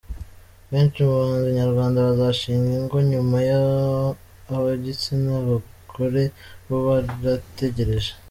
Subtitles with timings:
[0.71, 3.61] Benshi mu bahanzi nyarwanda bazashinga ingo nyuma ya
[4.55, 5.33] Ab’igitsina
[5.91, 6.23] gore
[6.67, 8.11] bo barategereje